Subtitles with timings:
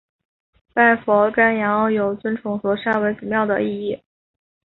[0.73, 4.01] 拜佛钳羊有尊崇佛山为祖庙的意义。